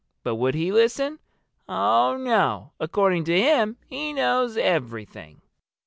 But 0.23 0.33
would 0.37 0.55
he 0.55 0.71
listen? 0.71 1.19
Oh, 1.69 2.17
no! 2.19 2.71
According 2.79 3.23
to 3.25 3.39
him, 3.39 3.77
he 3.85 4.13
knows 4.13 4.57
everything." 4.57 5.43